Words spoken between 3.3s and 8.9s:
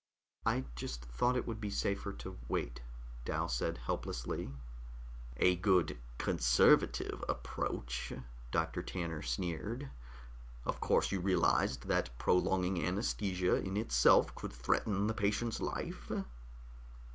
said helplessly. "A good conservative approach," Dr.